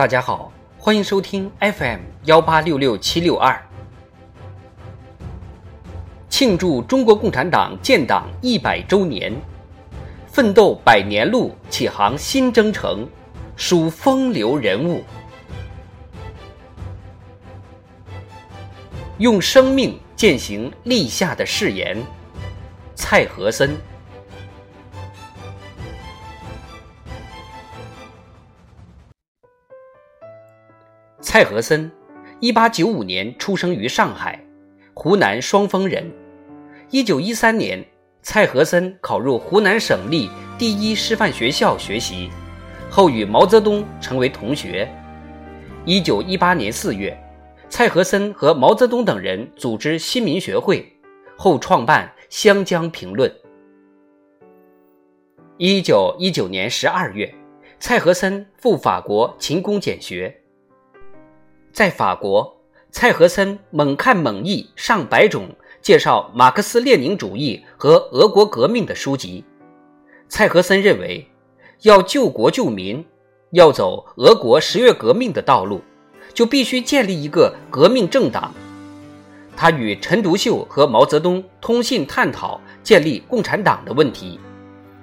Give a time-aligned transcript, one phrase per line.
[0.00, 3.62] 大家好，欢迎收听 FM 幺八六六七六二。
[6.30, 9.30] 庆祝中国共产党建党一百周年，
[10.26, 13.06] 奋斗百年路，启航新征程，
[13.56, 15.04] 数风流人物，
[19.18, 22.02] 用生命践行立下的誓言。
[22.94, 23.76] 蔡和森。
[31.32, 31.88] 蔡和森，
[32.40, 34.36] 一八九五年出生于上海，
[34.94, 36.04] 湖南双峰人。
[36.90, 37.86] 一九一三年，
[38.20, 42.30] 蔡和森考入湖南省立第一师范学校学习，
[42.90, 44.92] 后与毛泽东成为同学。
[45.84, 47.16] 一九一八年四月，
[47.68, 50.84] 蔡和森和毛泽东等人组织新民学会，
[51.36, 53.30] 后创办《湘江评论》。
[55.58, 57.32] 一九一九年十二月，
[57.78, 60.36] 蔡和森赴法国勤工俭学。
[61.72, 62.56] 在法国，
[62.90, 65.48] 蔡和森猛看猛译上百种
[65.80, 69.44] 介绍马克思列宁主义和俄国革命的书籍。
[70.28, 71.26] 蔡和森认为，
[71.82, 73.04] 要救国救民，
[73.52, 75.80] 要走俄国十月革命的道路，
[76.34, 78.52] 就必须建立一个革命政党。
[79.56, 84.40] 他与陈独秀和毛泽东通信探讨建立共产党的问题，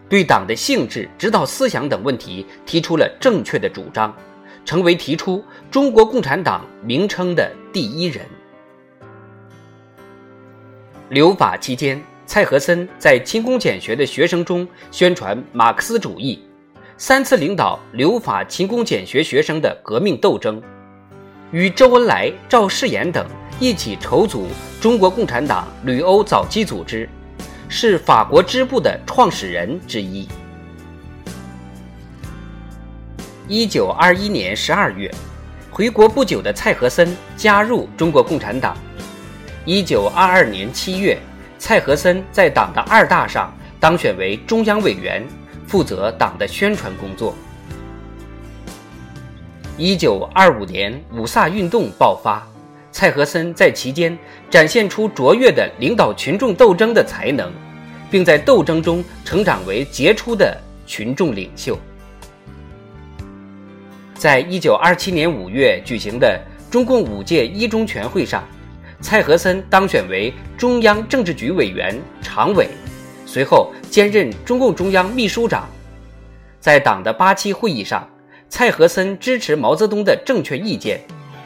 [0.10, 4.14] 对党的性质、指导思想等问题提出了正确的主张。
[4.68, 8.26] 成为提出中国共产党名称的第一人。
[11.08, 16.44] 留法期间，蔡和森在勤工俭学的学生中宣传马克思主义，
[16.98, 20.62] 三次领导留法勤工俭学学生的革命斗争，
[21.52, 23.26] 与周恩来、赵世炎等
[23.62, 24.48] 一起筹组
[24.82, 27.08] 中国共产党旅欧早期组织，
[27.70, 30.28] 是法国支部的创始人之一。
[33.50, 35.10] 一九二一年十二月，
[35.72, 38.76] 回国不久的蔡和森加入中国共产党。
[39.64, 41.18] 一九二二年七月，
[41.58, 45.26] 蔡和森在党的二大上当选为中央委员，
[45.66, 47.34] 负责党的宣传工作。
[49.78, 52.46] 一九二五年五卅运动爆发，
[52.92, 54.18] 蔡和森在其间
[54.50, 57.50] 展现出卓越的领导群众斗争的才能，
[58.12, 61.80] 并在斗争中成长为杰出的群众领袖。
[64.18, 66.42] 在一九二七年五月举行的
[66.72, 68.44] 中共五届一中全会上，
[69.00, 72.68] 蔡和森当选为中央政治局委员、常委，
[73.28, 75.70] 随后兼任中共中央秘书长。
[76.60, 78.10] 在党的八七会议上，
[78.50, 81.00] 蔡和森支持毛泽东的正确意见，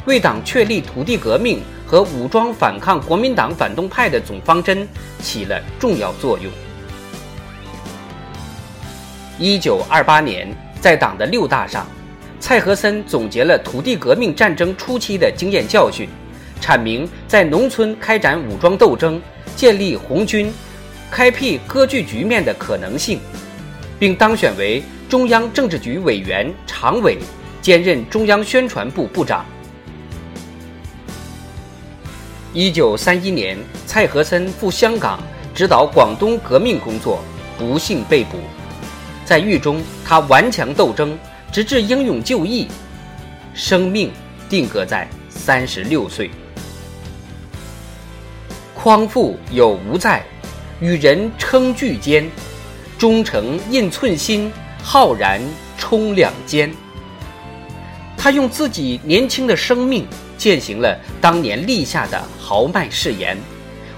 [0.05, 4.87] 为党确立土地革命和武装反抗国民党反动派的总方针
[5.19, 6.49] 起了重要作用。
[9.37, 10.47] 一九二八年，
[10.79, 11.85] 在党的六大上。
[12.41, 16.09] 蔡和森总结了土地革命战争初期的经验教训，
[16.59, 19.21] 阐明在农村开展武装斗争、
[19.55, 20.51] 建立红军、
[21.11, 23.19] 开辟割据局面的可能性，
[23.99, 27.19] 并当选为中央政治局委员、常委，
[27.61, 29.45] 兼任中央宣传部部长。
[32.53, 35.19] 一九三一年，蔡和森赴香港
[35.53, 37.23] 指导广东革命工作，
[37.55, 38.39] 不幸被捕，
[39.23, 41.15] 在狱中他顽强斗争。
[41.51, 42.69] 直至英勇就义，
[43.53, 44.09] 生命
[44.47, 46.31] 定格在三十六岁。
[48.73, 50.23] 匡复有无在，
[50.79, 52.29] 与人称巨坚，
[52.97, 54.49] 忠诚印寸心，
[54.81, 55.41] 浩然
[55.77, 56.71] 冲两肩。
[58.17, 60.07] 他用自己年轻的生命
[60.37, 63.37] 践行了当年立下的豪迈誓言，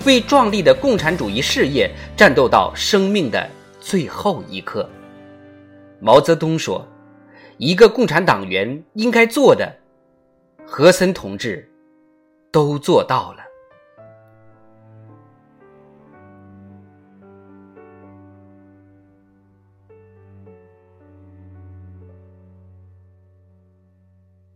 [0.05, 3.47] 为壮丽的共产主义事业战斗到生命的
[3.79, 4.89] 最后一刻。
[5.99, 6.83] 毛泽东说。
[7.57, 9.75] 一个共产党员应该做的，
[10.65, 11.69] 和森同志
[12.51, 13.42] 都做到了。